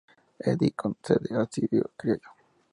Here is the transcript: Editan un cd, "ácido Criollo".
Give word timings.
Editan 0.51 0.89
un 0.93 0.95
cd, 1.03 1.35
"ácido 1.43 1.91
Criollo". 1.95 2.31